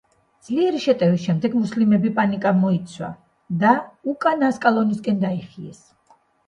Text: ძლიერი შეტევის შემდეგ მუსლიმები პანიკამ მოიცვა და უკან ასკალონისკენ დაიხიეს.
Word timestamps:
ძლიერი 0.45 0.79
შეტევის 0.85 1.25
შემდეგ 1.29 1.57
მუსლიმები 1.59 2.13
პანიკამ 2.21 2.59
მოიცვა 2.63 3.13
და 3.65 3.77
უკან 4.15 4.51
ასკალონისკენ 4.53 5.27
დაიხიეს. 5.29 5.89